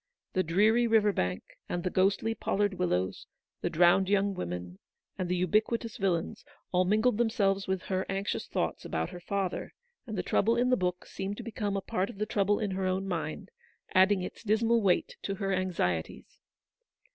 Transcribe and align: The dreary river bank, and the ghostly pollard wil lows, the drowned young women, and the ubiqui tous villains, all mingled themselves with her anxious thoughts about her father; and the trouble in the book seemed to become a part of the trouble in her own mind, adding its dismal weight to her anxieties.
The 0.33 0.41
dreary 0.41 0.87
river 0.87 1.13
bank, 1.13 1.43
and 1.69 1.83
the 1.83 1.91
ghostly 1.91 2.33
pollard 2.33 2.73
wil 2.73 2.87
lows, 2.87 3.27
the 3.61 3.69
drowned 3.69 4.09
young 4.09 4.33
women, 4.33 4.79
and 5.15 5.29
the 5.29 5.39
ubiqui 5.45 5.79
tous 5.79 5.97
villains, 5.97 6.43
all 6.71 6.85
mingled 6.85 7.19
themselves 7.19 7.67
with 7.67 7.83
her 7.83 8.07
anxious 8.09 8.47
thoughts 8.47 8.83
about 8.83 9.11
her 9.11 9.19
father; 9.19 9.75
and 10.07 10.17
the 10.17 10.23
trouble 10.23 10.55
in 10.57 10.71
the 10.71 10.75
book 10.75 11.05
seemed 11.05 11.37
to 11.37 11.43
become 11.43 11.77
a 11.77 11.81
part 11.81 12.09
of 12.09 12.17
the 12.17 12.25
trouble 12.25 12.57
in 12.59 12.71
her 12.71 12.87
own 12.87 13.07
mind, 13.07 13.51
adding 13.93 14.23
its 14.23 14.41
dismal 14.41 14.81
weight 14.81 15.17
to 15.21 15.35
her 15.35 15.53
anxieties. 15.53 16.39